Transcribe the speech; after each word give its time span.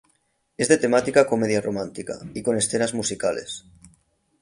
Es 0.57 0.67
de 0.67 0.79
temática 0.79 1.27
comedia-romántica, 1.27 2.17
y 2.33 2.41
con 2.41 2.57
escenas 2.57 2.95
musicales. 2.95 3.65